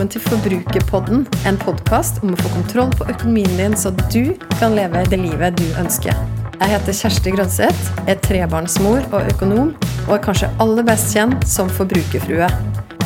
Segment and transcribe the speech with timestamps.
[0.00, 4.72] velkommen til Forbrukerpodden, en podkast om å få kontroll på økonomien din, så du kan
[4.72, 6.16] leve det livet du ønsker.
[6.54, 9.74] Jeg heter Kjersti Grønseth, er trebarnsmor og økonom,
[10.06, 12.48] og er kanskje aller best kjent som forbrukerfrue.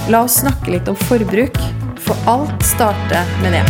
[0.06, 1.58] La oss snakke litt om forbruk,
[1.98, 3.64] for alt starter med det.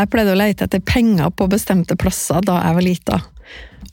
[0.00, 3.22] Jeg pleide å lete etter penger på bestemte plasser da jeg var lita.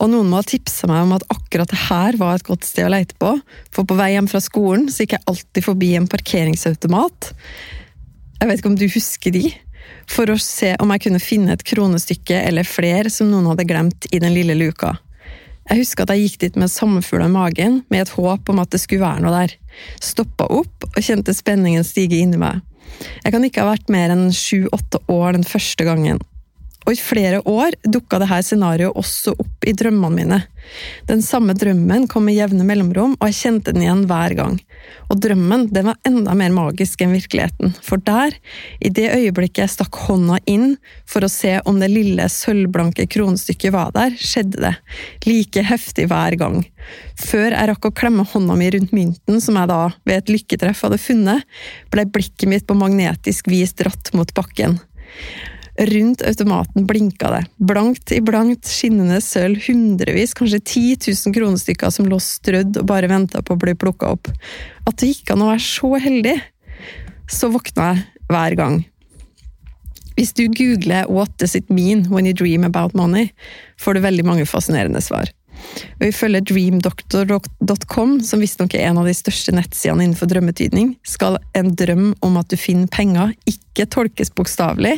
[0.01, 2.87] Og noen må ha tipsa meg om at akkurat det her var et godt sted
[2.87, 3.35] å leite på,
[3.73, 7.29] for på vei hjem fra skolen så gikk jeg alltid forbi en parkeringsautomat.
[8.41, 9.51] Jeg vet ikke om du husker de?
[10.09, 14.09] For å se om jeg kunne finne et kronestykke eller flere som noen hadde glemt
[14.09, 14.95] i den lille luka.
[15.69, 18.73] Jeg husker at jeg gikk dit med sommerfugler i magen, med et håp om at
[18.73, 19.53] det skulle være noe der.
[20.01, 22.65] Stoppa opp og kjente spenningen stige inni meg.
[23.21, 26.19] Jeg kan ikke ha vært mer enn sju–åtte år den første gangen,
[26.91, 30.39] og i flere år dukka dette scenarioet også opp i drømmene mine.
[31.07, 34.57] Den samme drømmen kom i jevne mellomrom, og jeg kjente den igjen hver gang.
[35.07, 38.35] Og drømmen den var enda mer magisk enn virkeligheten, for der,
[38.83, 40.75] i det øyeblikket jeg stakk hånda inn
[41.07, 44.75] for å se om det lille sølvblanke kronestykket var der, skjedde det,
[45.29, 46.59] like heftig hver gang.
[47.21, 50.83] Før jeg rakk å klemme hånda mi rundt mynten som jeg da, ved et lykketreff,
[50.83, 51.47] hadde funnet,
[51.93, 54.81] ble blikket mitt på magnetisk vis dratt mot bakken.
[55.81, 57.41] Rundt automaten blinka det.
[57.57, 63.09] Blankt i blankt, skinnende sølv, hundrevis, kanskje 10 000 kronestykker som lå strødd og bare
[63.09, 64.29] venta på å bli plukka opp.
[64.85, 66.37] At det gikk an å være så heldig!
[67.31, 68.81] Så våkna jeg hver gang.
[70.19, 73.31] Hvis du googler 'What does it mean when you dream about money',
[73.79, 75.31] får du veldig mange fascinerende svar.
[75.99, 81.73] Og Ifølge dreamdoctor.com, som visstnok er en av de største nettsidene innenfor drømmetydning, skal en
[81.77, 84.97] drøm om at du finner penger, ikke tolkes bokstavelig,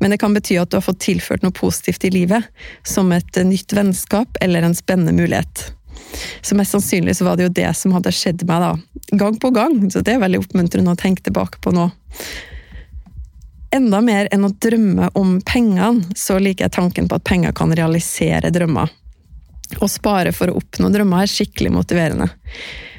[0.00, 2.46] men det kan bety at du har fått tilført noe positivt i livet,
[2.86, 5.70] som et nytt vennskap eller en spennende mulighet.
[6.40, 9.16] Så mest sannsynlig så var det jo det som hadde skjedd meg, da.
[9.16, 11.88] Gang på gang, så det er veldig oppmuntrende å tenke tilbake på nå.
[13.74, 17.74] Enda mer enn å drømme om pengene, så liker jeg tanken på at penger kan
[17.74, 18.92] realisere drømmer.
[19.80, 22.28] Å spare for å oppnå drømmer er skikkelig motiverende.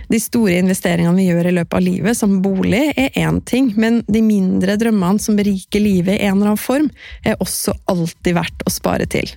[0.08, 4.00] De store investeringene vi gjør i løpet av livet, som bolig, er én ting, men
[4.08, 6.88] de mindre drømmene som beriker livet i en eller annen form,
[7.28, 9.28] er også alltid verdt å spare til.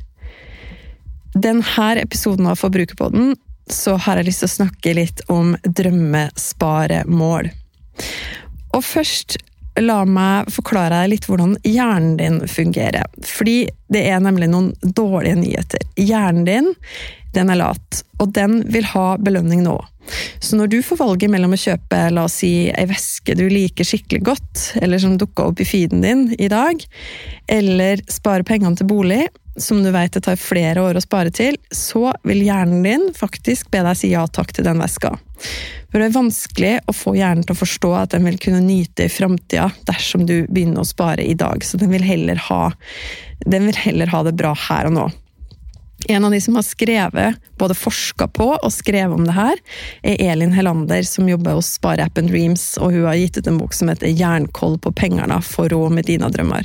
[1.34, 3.34] Denne episoden av Forbrukerpodden
[3.70, 7.50] så har jeg lyst til å snakke litt om drømmesparemål.
[8.74, 9.38] Og først
[9.78, 13.06] la meg forklare deg litt hvordan hjernen din fungerer.
[13.26, 15.86] Fordi det er nemlig noen dårlige nyheter.
[16.00, 16.74] Hjernen din
[17.34, 19.76] den er lat, og den vil ha belønning nå.
[20.42, 23.86] Så når du får valget mellom å kjøpe la oss si, ei veske du liker
[23.86, 26.82] skikkelig godt, eller som dukka opp i feeden din i dag,
[27.46, 29.22] eller spare pengene til bolig,
[29.56, 33.70] som du vet det tar flere år å spare til, så vil hjernen din faktisk
[33.72, 35.14] be deg si ja takk til den veska.
[35.90, 39.08] For det er vanskelig å få hjernen til å forstå at den vil kunne nyte
[39.08, 42.06] i framtida dersom du begynner å spare i dag, så den vil
[42.46, 42.62] ha,
[43.46, 45.08] den vil heller ha det bra her og nå.
[46.08, 49.58] En av de som har skrevet, både forska på og skrevet om det her,
[50.02, 53.76] er Elin Helander, som jobber hos Spareappen Dreams, og hun har gitt ut en bok
[53.76, 56.64] som heter Jernkoll på pengarna for råd med dine drømmer.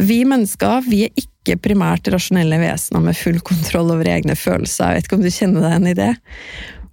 [0.00, 4.98] Vi mennesker vi er ikke primært rasjonelle vesener med full kontroll over egne følelser, jeg
[4.98, 6.12] vet ikke om du kjenner deg igjen i det?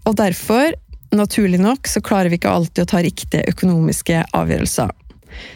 [0.05, 0.75] Og derfor,
[1.15, 4.93] naturlig nok, så klarer vi ikke alltid å ta riktige økonomiske avgjørelser.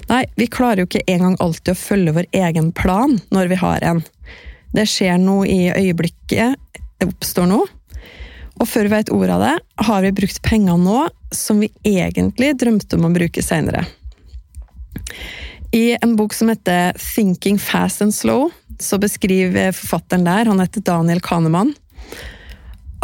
[0.10, 3.86] Nei, vi klarer jo ikke engang alltid å følge vår egen plan når vi har
[3.86, 4.02] en.
[4.76, 6.58] Det skjer noe i øyeblikket.
[7.00, 7.70] Det oppstår noe.
[8.60, 9.56] Og før vi vet ordet av det,
[9.88, 13.86] har vi brukt penger nå som vi egentlig drømte om å bruke seinere.
[15.72, 20.84] I en bok som heter Thinking Fast and Slow, så beskriver forfatteren der, han heter
[20.86, 21.74] Daniel Kahneman,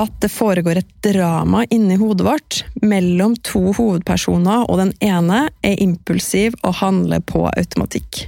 [0.01, 5.79] at det foregår et drama inni hodet vårt mellom to hovedpersoner, og den ene er
[5.83, 8.25] impulsiv og handler på automatikk.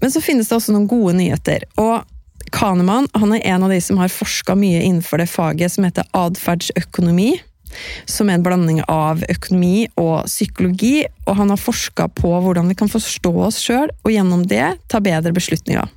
[0.00, 1.68] Men så finnes det også noen gode nyheter.
[1.76, 2.02] og
[2.52, 6.08] Kahneman han er en av de som har forska mye innenfor det faget som heter
[6.16, 7.30] atferdsøkonomi.
[8.04, 11.06] Som er en blanding av økonomi og psykologi.
[11.24, 15.00] Og han har forska på hvordan vi kan forstå oss sjøl, og gjennom det ta
[15.00, 15.88] bedre beslutninger.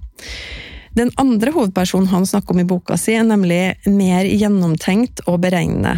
[0.96, 5.98] Den andre hovedpersonen han snakker om i boka si, er nemlig mer gjennomtenkt og beregnende.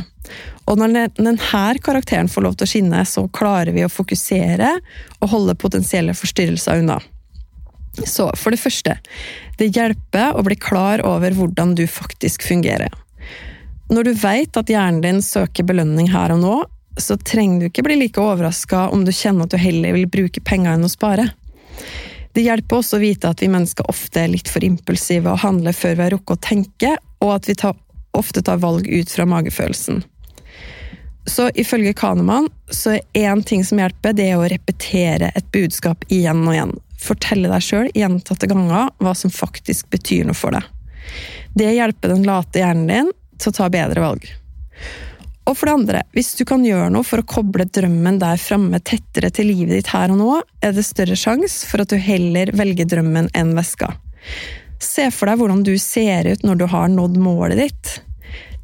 [0.67, 1.35] Og når denne
[1.83, 4.73] karakteren får lov til å skinne, så klarer vi å fokusere
[5.21, 6.97] og holde potensielle forstyrrelser unna.
[8.05, 8.97] Så for det første,
[9.57, 12.91] det hjelper å bli klar over hvordan du faktisk fungerer.
[13.89, 16.55] Når du veit at hjernen din søker belønning her og nå,
[16.97, 20.41] så trenger du ikke bli like overraska om du kjenner at du heller vil bruke
[20.43, 21.29] penger enn å spare.
[22.37, 25.73] Det hjelper også å vite at vi mennesker ofte er litt for impulsive og handler
[25.73, 26.91] før vi har rukket å tenke,
[27.25, 27.73] og at vi tar
[28.13, 30.03] ofte tar valg ut fra magefølelsen.
[31.25, 36.05] Så ifølge Kahneman så er én ting som hjelper, det er å repetere et budskap
[36.13, 36.75] igjen og igjen.
[37.01, 40.69] Fortelle deg sjøl gjentatte ganger hva som faktisk betyr noe for deg.
[41.57, 44.29] Det hjelper den late hjernen din til å ta bedre valg.
[45.47, 48.81] Og for det andre, hvis du kan gjøre noe for å koble drømmen der framme
[48.83, 52.51] tettere til livet ditt her og nå, er det større sjanse for at du heller
[52.57, 53.93] velger drømmen enn veska.
[54.83, 57.93] Se for deg hvordan du ser ut når du har nådd målet ditt.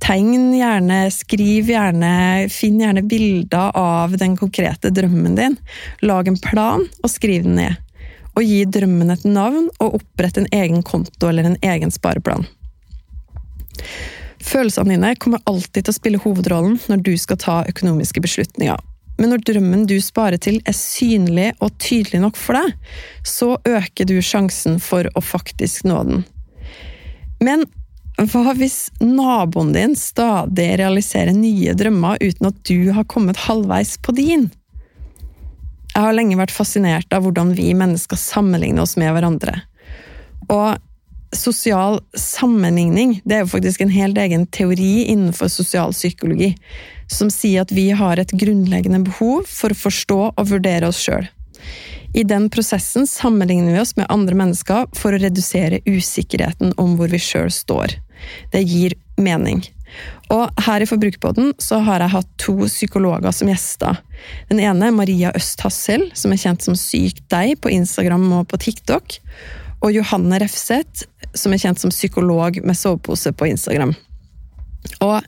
[0.03, 2.11] Tegn gjerne, skriv gjerne,
[2.51, 5.55] finn gjerne bilder av den konkrete drømmen din.
[6.03, 7.79] Lag en plan og skriv den ned.
[8.35, 12.43] Og gi drømmen et navn og opprett en egen konto eller en egen spareplan.
[14.43, 18.81] Følelsene dine kommer alltid til å spille hovedrollen når du skal ta økonomiske beslutninger.
[19.21, 22.73] Men når drømmen du sparer til er synlig og tydelig nok for deg,
[23.27, 26.23] så øker du sjansen for å faktisk nå den.
[27.43, 27.65] Men
[28.17, 34.15] hva hvis naboen din stadig realiserer nye drømmer uten at du har kommet halvveis på
[34.17, 34.49] din?
[35.93, 39.59] Jeg har lenge vært fascinert av hvordan vi mennesker sammenligner oss med hverandre.
[40.49, 40.81] Og
[41.37, 46.53] sosial sammenligning det er jo faktisk en helt egen teori innenfor sosial psykologi,
[47.11, 51.27] som sier at vi har et grunnleggende behov for å forstå og vurdere oss sjøl.
[52.13, 57.09] I den prosessen sammenligner vi oss med andre mennesker for å redusere usikkerheten om hvor
[57.09, 57.95] vi sjøl står.
[58.53, 59.63] Det gir mening.
[60.33, 63.99] Og her i Forbrukerpodden så har jeg hatt to psykologer som gjester.
[64.49, 68.47] Den ene er Maria Øst Hassel, som er kjent som Syk deg på Instagram og
[68.53, 69.19] på TikTok
[69.83, 71.03] og Johanne Refseth,
[71.37, 73.93] som er kjent som psykolog med sovepose på Instagram.
[75.03, 75.21] Og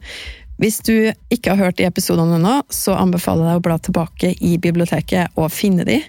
[0.61, 4.33] hvis du ikke har hørt de episodene ennå, så anbefaler jeg deg å bla tilbake
[4.39, 5.99] i biblioteket og finne de.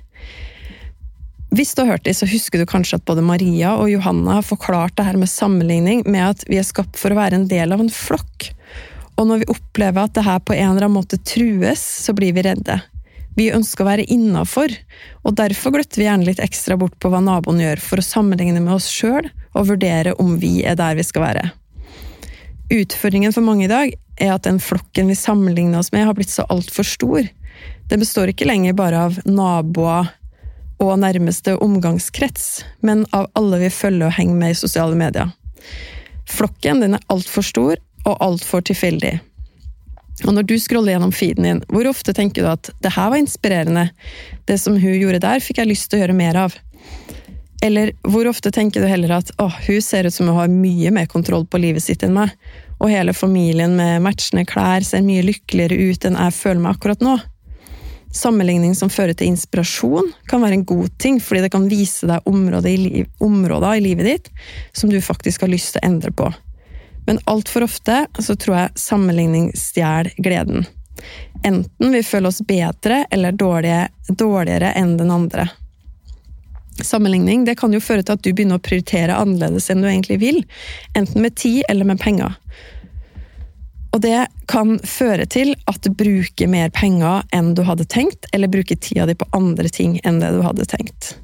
[1.54, 4.46] Hvis du har hørt de, så husker du kanskje at både Maria og Johanna har
[4.46, 7.75] forklart det her med sammenligning med at vi er skapt for å være en del
[7.75, 8.50] av en flokk.
[9.16, 12.34] Og når vi opplever at det her på en eller annen måte trues, så blir
[12.37, 12.81] vi redde.
[13.37, 14.72] Vi ønsker å være innafor,
[15.26, 18.62] og derfor gløtter vi gjerne litt ekstra bort på hva naboen gjør, for å sammenligne
[18.64, 21.47] med oss sjøl og vurdere om vi er der vi skal være.
[22.73, 26.32] Utfordringen for mange i dag er at den flokken vi sammenligner oss med, har blitt
[26.32, 27.26] så altfor stor.
[27.91, 30.11] Den består ikke lenger bare av naboer
[30.82, 35.31] og nærmeste omgangskrets, men av alle vi følger og henger med i sosiale medier.
[36.29, 39.14] Flokken den er altfor stor og altfor tilfeldig.
[40.25, 43.20] Og når du scroller gjennom feeden din, hvor ofte tenker du at 'det her var
[43.20, 43.91] inspirerende',
[44.47, 46.56] 'det som hun gjorde der, fikk jeg lyst til å gjøre mer av'?
[47.62, 50.91] Eller hvor ofte tenker du heller at 'å, hun ser ut som hun har mye
[50.91, 52.35] mer kontroll på livet sitt enn meg',
[52.81, 57.00] og hele familien med matchende klær ser mye lykkeligere ut enn jeg føler meg akkurat
[57.00, 57.20] nå'?
[58.12, 62.25] Sammenligning som fører til inspirasjon, kan være en god ting, fordi det kan vise deg
[62.25, 64.31] områder i, liv, områder i livet ditt
[64.73, 66.31] som du faktisk har lyst til å endre på.
[67.06, 70.67] Men altfor ofte så tror jeg sammenligning stjeler gleden.
[71.44, 75.49] Enten vi føler oss bedre eller dårlige, dårligere enn den andre.
[76.84, 80.19] Sammenligning det kan jo føre til at du begynner å prioritere annerledes enn du egentlig
[80.20, 80.43] vil,
[80.98, 82.36] enten med tid eller med penger.
[83.96, 88.53] Og det kan føre til at du bruker mer penger enn du hadde tenkt, eller
[88.53, 91.15] bruker tida di på andre ting enn det du hadde tenkt.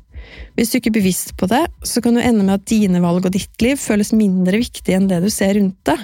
[0.57, 3.27] Hvis du ikke er bevisst på det, så kan du ende med at dine valg
[3.29, 6.01] og ditt liv føles mindre viktig enn det du ser rundt deg.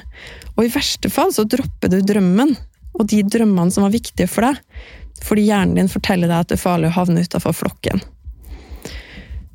[0.56, 2.52] Og i verste fall så dropper du drømmen,
[2.98, 4.60] og de drømmene som var viktige for deg,
[5.24, 8.04] fordi hjernen din forteller deg at det er farlig å havne utafor flokken.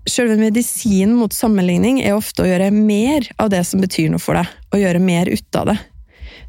[0.10, 4.36] Selve medisinen mot sammenligning er ofte å gjøre mer av det som betyr noe for
[4.36, 5.78] deg, og gjøre mer ut av det.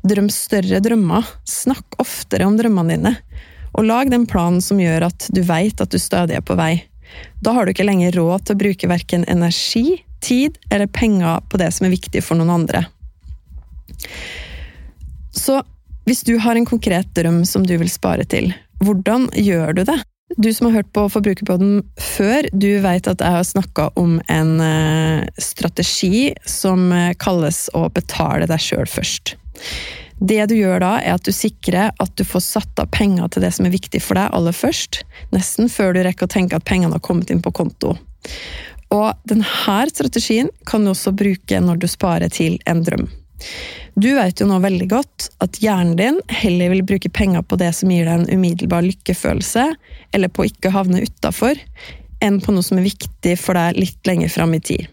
[0.04, 3.14] Drøm større drømmer, snakk oftere om drømmene dine,
[3.75, 6.82] og lag den planen som gjør at du veit at du stadig er på vei.
[7.42, 11.61] Da har du ikke lenger råd til å bruke verken energi, tid eller penger på
[11.61, 12.84] det som er viktig for noen andre.
[15.34, 15.61] Så
[16.08, 18.50] hvis du har en konkret drøm som du vil spare til,
[18.84, 20.00] hvordan gjør du det?
[20.37, 24.55] Du som har hørt på Forbrukerpodden før, du vet at jeg har snakka om en
[24.61, 29.37] eh, strategi som eh, kalles å betale deg sjøl først.
[30.19, 33.47] Det du gjør da, er at du sikrer at du får satt av penger til
[33.47, 35.03] det som er viktig for deg aller først,
[35.35, 37.95] nesten før du rekker å tenke at pengene har kommet inn på konto.
[38.95, 43.07] Og denne strategien kan du også bruke når du sparer til en drøm.
[43.95, 47.71] Du vet jo nå veldig godt at hjernen din heller vil bruke penger på det
[47.79, 49.69] som gir deg en umiddelbar lykkefølelse,
[50.17, 51.61] eller på å ikke havne utafor,
[52.25, 54.89] enn på noe som er viktig for deg litt lenger fram i tid.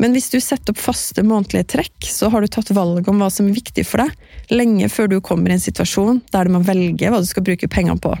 [0.00, 3.28] Men hvis du setter opp faste månedlige trekk, så har du tatt valg om hva
[3.30, 4.16] som er viktig for deg,
[4.50, 7.70] lenge før du kommer i en situasjon der du må velge hva du skal bruke
[7.70, 8.16] pengene på.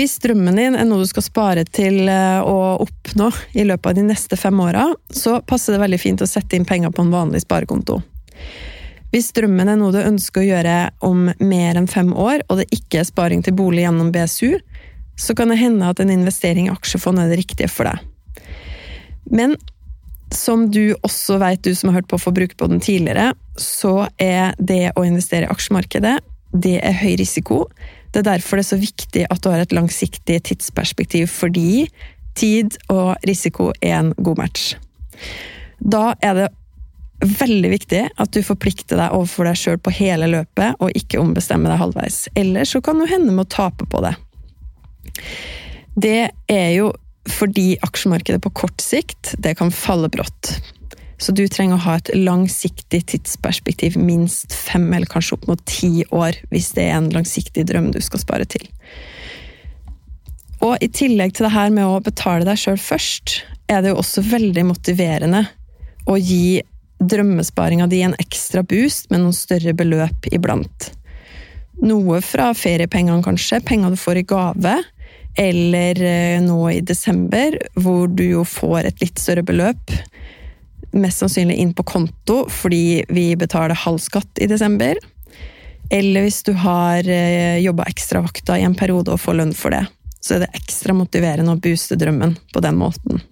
[0.00, 3.98] Hvis drømmen din er noe du skal spare til eh, å oppnå i løpet av
[3.98, 7.10] de neste fem åra, så passer det veldig fint å sette inn penger på en
[7.12, 7.98] vanlig sparekonto.
[9.12, 12.70] Hvis drømmen er noe du ønsker å gjøre om mer enn fem år, og det
[12.72, 14.56] ikke er sparing til bolig gjennom BSU,
[15.20, 18.00] så kan det hende at en investering i aksjefond er det riktige for deg.
[19.28, 19.58] Men
[20.32, 25.04] som du også vet, du som har hørt på Forbrukerpodden tidligere, så er det å
[25.04, 27.66] investere i aksjemarkedet det er høy risiko.
[28.10, 31.88] Det er derfor det er så viktig at du har et langsiktig tidsperspektiv, fordi
[32.38, 34.72] tid og risiko er en god match.
[35.78, 36.48] Da er det
[37.20, 41.72] veldig viktig at du forplikter deg overfor deg sjøl på hele løpet, og ikke ombestemmer
[41.72, 42.24] deg halvveis.
[42.38, 44.14] Ellers så kan du hende med å tape på det.
[46.00, 46.90] Det er jo
[47.30, 50.54] fordi aksjemarkedet på kort sikt det kan falle brått.
[51.20, 56.04] Så du trenger å ha et langsiktig tidsperspektiv, minst fem eller kanskje opp mot ti
[56.16, 58.64] år, hvis det er en langsiktig drøm du skal spare til.
[60.64, 64.00] Og i tillegg til det her med å betale deg sjøl først, er det jo
[64.00, 65.44] også veldig motiverende
[66.08, 66.60] å gi
[67.00, 70.90] drømmesparinga di en ekstra boost med noen større beløp iblant.
[71.80, 74.74] Noe fra feriepengene, kanskje, penger du får i gave,
[75.40, 79.94] eller eh, nå i desember, hvor du jo får et litt større beløp.
[80.92, 84.98] Mest sannsynlig inn på konto, fordi vi betaler halv skatt i desember.
[85.90, 89.84] Eller hvis du har eh, jobba ekstravakta i en periode og får lønn for det,
[90.20, 93.22] så er det ekstra motiverende å booste drømmen på den måten.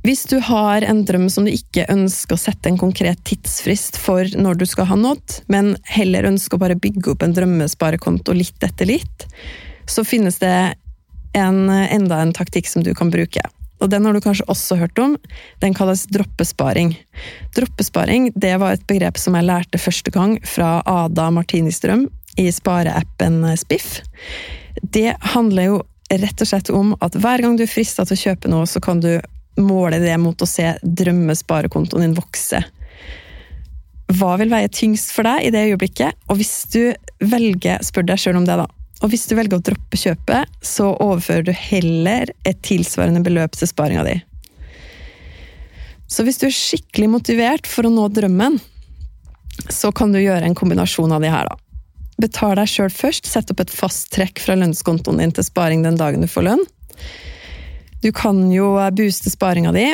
[0.00, 4.24] Hvis du har en drøm som du ikke ønsker å sette en konkret tidsfrist for
[4.32, 8.64] når du skal ha nådd, men heller ønsker å bare bygge opp en drømmesparekonto litt
[8.64, 9.26] etter litt,
[9.84, 10.54] så finnes det
[11.36, 13.44] en, enda en taktikk som du kan bruke.
[13.80, 15.16] Og den har du kanskje også hørt om.
[15.62, 16.94] Den kalles droppesparing.
[17.56, 22.06] Droppesparing det var et begrep som jeg lærte første gang fra Ada Martinistrøm
[22.40, 24.00] i spareappen Spiff.
[24.82, 25.78] Det handler jo
[26.10, 28.82] rett og slett om at hver gang du er frista til å kjøpe noe, så
[28.82, 29.14] kan du
[29.60, 32.62] måle det mot å se drømmesparekontoen din vokse.
[34.18, 36.18] Hva vil veie tyngst for deg i det øyeblikket?
[36.30, 36.82] Og hvis du
[37.22, 38.66] velger, spør deg sjøl om det, da.
[39.00, 43.70] Og hvis du velger å droppe kjøpet, så overfører du heller et tilsvarende beløp til
[43.70, 44.18] sparinga di.
[46.10, 48.58] Så hvis du er skikkelig motivert for å nå drømmen,
[49.70, 51.56] så kan du gjøre en kombinasjon av de her, da.
[52.20, 55.96] Betal deg sjøl først, sett opp et fast trekk fra lønnskontoen din til sparing den
[56.00, 56.64] dagen du får lønn.
[58.04, 59.86] Du kan jo booste sparinga di.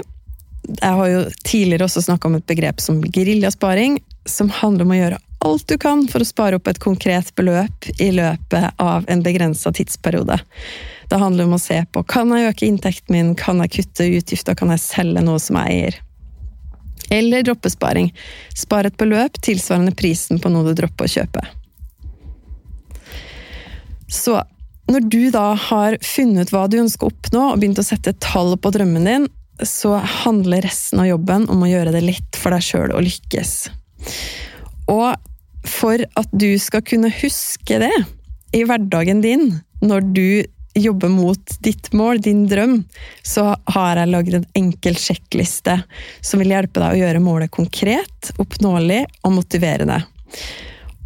[0.67, 4.99] Jeg har jo tidligere også snakka om et begrep som geriljasparing, som handler om å
[4.99, 9.23] gjøre alt du kan for å spare opp et konkret beløp i løpet av en
[9.23, 10.39] begrensa tidsperiode.
[11.11, 14.59] Det handler om å se på kan jeg øke inntekten min, kan jeg kutte utgifter,
[14.59, 16.01] kan jeg selge noe som jeg eier.
[17.15, 18.11] Eller droppesparing.
[18.57, 21.45] Spar et beløp tilsvarende prisen på noe du dropper å kjøpe.
[24.11, 24.41] Så
[24.91, 28.15] når du da har funnet ut hva du ønsker å oppnå, og begynt å sette
[28.23, 29.29] tall på drømmen din,
[29.63, 33.55] så handler resten av jobben om å gjøre det lett for deg sjøl å lykkes.
[34.93, 35.15] Og
[35.67, 37.95] for at du skal kunne huske det
[38.55, 39.49] i hverdagen din,
[39.83, 40.29] når du
[40.77, 42.85] jobber mot ditt mål, din drøm,
[43.23, 45.79] så har jeg lagd en enkel sjekkliste
[46.21, 50.03] som vil hjelpe deg å gjøre målet konkret, oppnåelig og motiverende.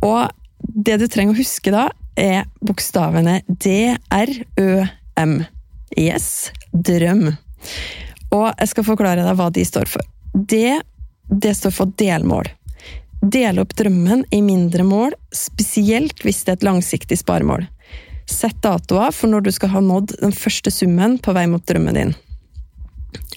[0.05, 0.27] Og
[0.61, 5.37] det du trenger å huske da, er bokstavene D-R-Ø-M.
[5.99, 7.31] Yes, drøm.
[8.31, 10.05] Og jeg skal forklare deg hva de står for.
[10.35, 10.77] D,
[11.31, 12.51] det står for delmål.
[13.21, 17.67] Dele opp drømmen i mindre mål, spesielt hvis det er et langsiktig sparemål.
[18.31, 21.99] Sett datoer for når du skal ha nådd den første summen på vei mot drømmen
[21.99, 22.15] din.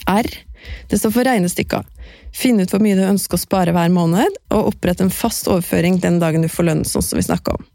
[0.08, 0.30] R,
[0.88, 1.84] det står for regnestykker.
[2.34, 6.00] Finn ut hvor mye du ønsker å spare hver måned, og opprett en fast overføring
[6.04, 7.68] den dagen du får lønn, sånn som vi snakka om.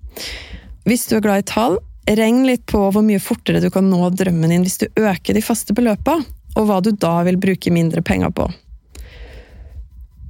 [0.89, 4.09] Hvis du er glad i tall, regn litt på hvor mye fortere du kan nå
[4.17, 6.25] drømmen din hvis du øker de faste beløpene,
[6.57, 8.49] og hva du da vil bruke mindre penger på.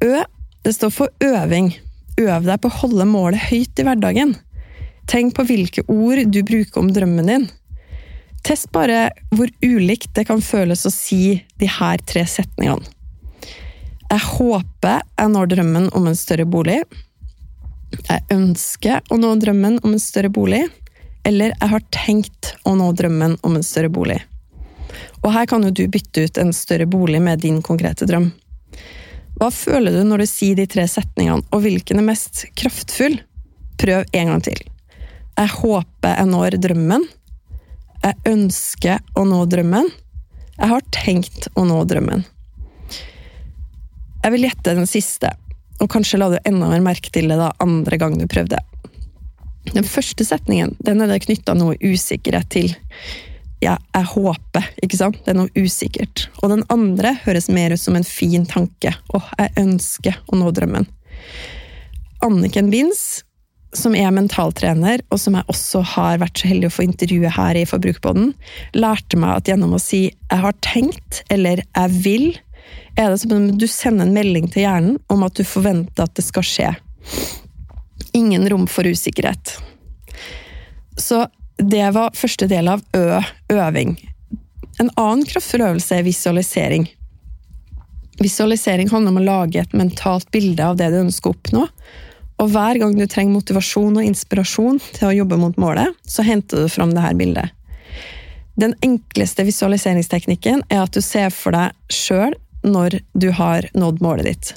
[0.04, 0.18] Ø,
[0.68, 1.70] det står for øving.
[2.20, 4.34] Øv deg på å holde målet høyt i hverdagen.
[5.08, 7.46] Tenk på hvilke ord du bruker om drømmen din.
[8.44, 12.84] Test bare hvor ulikt det kan føles å si de her tre setningene.
[14.08, 16.82] Jeg håper jeg når drømmen om en større bolig.
[17.96, 20.62] Jeg ønsker å nå drømmen om en større bolig,
[21.28, 24.18] eller jeg har tenkt å nå drømmen om en større bolig.
[25.22, 28.30] Og her kan jo du bytte ut en større bolig med din konkrete drøm.
[29.38, 33.20] Hva føler du når du sier de tre setningene, og hvilken er mest kraftfull?
[33.78, 34.58] Prøv en gang til.
[35.38, 37.04] Jeg håper jeg når drømmen.
[38.02, 39.92] Jeg ønsker å nå drømmen.
[40.58, 42.24] Jeg har tenkt å nå drømmen.
[44.24, 45.30] Jeg vil gjette den siste
[45.78, 48.58] og kanskje la du enda mer merke til det da andre gang du prøvde.
[49.70, 52.72] Den første setningen den er det knytta noe usikkerhet til.
[53.64, 55.18] Ja, jeg håper, ikke sant?
[55.24, 56.28] Det er noe usikkert.
[56.42, 58.92] Og den andre høres mer ut som en fin tanke.
[59.14, 60.86] Åh, jeg ønsker å nå drømmen.
[62.22, 63.24] Anniken Binds,
[63.76, 67.58] som er mentaltrener, og som jeg også har vært så heldig å få intervjue her
[67.58, 68.30] i Forbrukerpodden,
[68.78, 72.38] lærte meg at gjennom å si 'jeg har tenkt' eller 'jeg vil',
[72.96, 76.14] er det som om du sender en melding til hjernen om at du forventer at
[76.14, 76.76] det skal skje.
[78.14, 79.58] Ingen rom for usikkerhet.
[80.96, 81.26] Så
[81.58, 83.20] det var første del av Ø,
[83.52, 83.96] øving.
[84.78, 86.86] En annen kraftfull øvelse er visualisering.
[88.18, 91.66] Visualisering handler om å lage et mentalt bilde av det du ønsker å oppnå,
[92.38, 96.62] og hver gang du trenger motivasjon og inspirasjon til å jobbe mot målet, så henter
[96.62, 97.50] du fram dette bildet.
[98.58, 102.34] Den enkleste visualiseringsteknikken er at du ser for deg sjøl
[102.66, 104.54] når du har nådd målet ditt.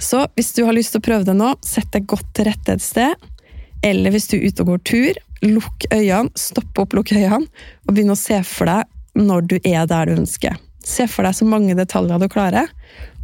[0.00, 2.76] Så hvis du har lyst til å prøve det nå, sett deg godt til rette
[2.76, 3.30] et sted.
[3.84, 7.48] Eller hvis du er ute og går tur, lukk øynene, stopp opp, lukk øynene,
[7.86, 10.56] og begynn å se for deg når du er der du ønsker.
[10.84, 12.72] Se for deg så mange detaljer du klarer,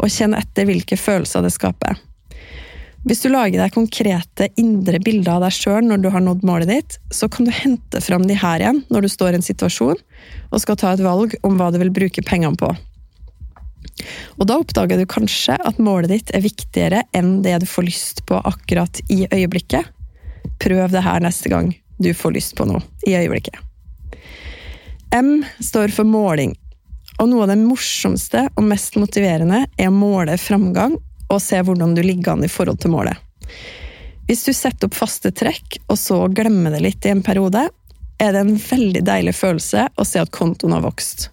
[0.01, 1.99] og kjenn etter hvilke følelser det skaper.
[3.09, 6.69] Hvis du lager deg konkrete indre bilder av deg sjøl når du har nådd målet
[6.69, 10.03] ditt, så kan du hente fram de her igjen når du står i en situasjon
[10.51, 12.69] og skal ta et valg om hva du vil bruke pengene på.
[14.37, 18.25] Og da oppdager du kanskje at målet ditt er viktigere enn det du får lyst
[18.29, 19.89] på akkurat i øyeblikket.
[20.61, 23.57] Prøv det her neste gang du får lyst på nå, i øyeblikket.
[25.15, 26.55] M står for måling,
[27.21, 30.97] og noe av det morsomste og mest motiverende er å måle framgang
[31.31, 33.19] og se hvordan du ligger an i forhold til målet.
[34.31, 37.67] Hvis du setter opp faste trekk, og så glemmer det litt i en periode,
[38.21, 41.29] er det en veldig deilig følelse å se at kontoen har vokst.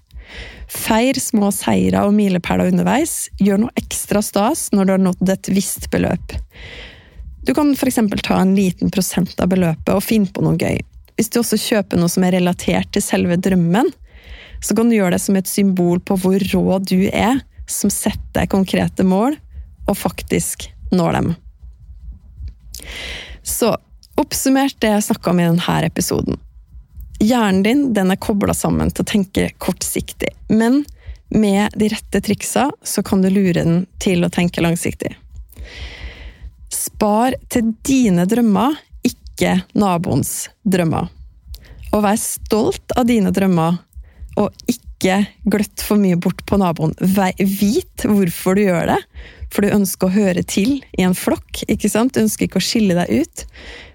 [0.67, 5.50] Feir små seire og milepæler underveis, gjør noe ekstra stas når du har nådd et
[5.53, 6.36] visst beløp.
[7.47, 7.99] Du kan f.eks.
[8.23, 10.81] ta en liten prosent av beløpet og finne på noe gøy.
[11.15, 13.88] Hvis du også kjøper noe som er relatert til selve drømmen,
[14.60, 17.39] så kan du gjøre det som et symbol på hvor rå du er,
[17.71, 19.38] som setter konkrete mål
[19.88, 21.29] og faktisk når dem.
[23.47, 23.71] Så
[24.19, 26.41] oppsummert det jeg snakka om i denne episoden.
[27.23, 30.83] Hjernen din den er kobla sammen til å tenke kortsiktig, men
[31.31, 35.15] med de rette triksa så kan du lure den til å tenke langsiktig.
[36.73, 38.75] Spar til dine drømmer,
[39.08, 41.10] ikke naboens drømmer.
[41.95, 43.80] Og vær stolt av dine drømmer,
[44.38, 46.93] og ikke gløtt for mye bort på naboen.
[47.39, 48.99] Vit hvorfor du gjør det,
[49.53, 51.63] for du ønsker å høre til i en flokk.
[51.67, 52.13] ikke sant?
[52.13, 53.45] Du ønsker ikke å skille deg ut.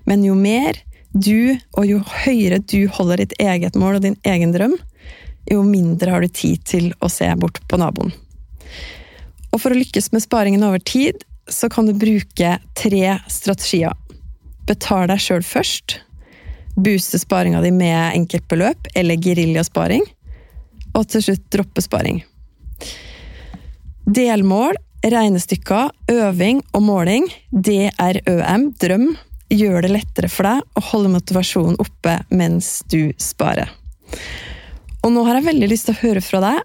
[0.08, 0.80] Men jo mer
[1.12, 4.78] du, og jo høyere du holder ditt eget mål og din egen drøm,
[5.50, 8.14] jo mindre har du tid til å se bort på naboen.
[9.52, 11.20] Og for å lykkes med sparingen over tid,
[11.52, 13.94] så kan du bruke tre strategier.
[14.68, 15.98] Betal deg sjøl først.
[16.76, 20.06] Booste sparinga di med enkeltbeløp eller geriljasparing.
[20.96, 22.22] Og til slutt droppe sparing.
[24.08, 29.08] Delmål regnestykker, øving og måling, DRØM, drøm,
[29.52, 33.70] gjør det lettere for deg å holde motivasjonen oppe mens du sparer.
[35.02, 36.60] Og nå har jeg veldig lyst til å høre fra deg.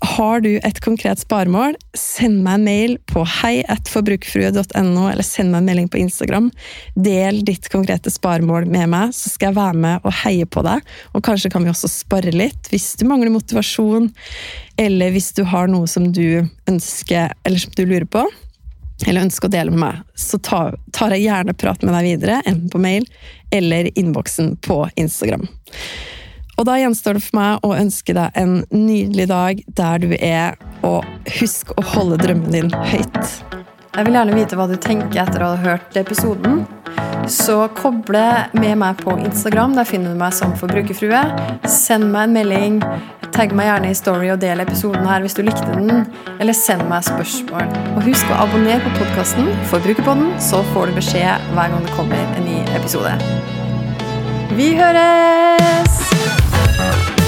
[0.00, 5.68] Har du et konkret sparemål, send meg en mail på heiatforbrukerfrue.no, eller send meg en
[5.68, 6.48] melding på Instagram.
[6.96, 10.86] Del ditt konkrete sparemål med meg, så skal jeg være med og heie på deg.
[11.12, 14.08] Og kanskje kan vi også spare litt hvis du mangler motivasjon,
[14.80, 18.24] eller hvis du har noe som du ønsker, eller som du lurer på,
[19.06, 22.72] eller ønsker å dele med meg, så tar jeg gjerne prat med deg videre, enten
[22.72, 23.04] på mail
[23.52, 25.44] eller innboksen på Instagram.
[26.60, 30.58] Og da gjenstår det for meg å ønske deg en nydelig dag der du er,
[30.84, 31.06] og
[31.38, 33.30] husk å holde drømmen din høyt.
[33.90, 36.60] Jeg vil gjerne vite hva du tenker etter å ha hørt episoden.
[37.30, 39.72] Så koble med meg på Instagram.
[39.78, 41.22] Der finner du meg som forbrukerfrue.
[41.64, 42.78] Send meg en melding.
[43.32, 46.04] Tagg meg gjerne i story og del episoden her hvis du likte den.
[46.36, 47.72] Eller send meg spørsmål.
[47.96, 52.38] Og husk å abonnere på podkasten Forbrukerpodden, så får du beskjed hver gang det kommer
[52.38, 53.16] en ny episode.
[54.60, 56.09] Vi høres!
[56.80, 57.19] Bye.